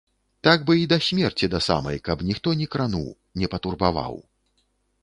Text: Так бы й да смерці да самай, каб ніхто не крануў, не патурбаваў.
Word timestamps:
Так 0.45 0.63
бы 0.69 0.73
й 0.77 0.87
да 0.93 0.97
смерці 1.07 1.49
да 1.55 1.59
самай, 1.67 2.01
каб 2.09 2.25
ніхто 2.31 2.55
не 2.63 2.69
крануў, 2.77 3.05
не 3.45 3.53
патурбаваў. 3.57 4.21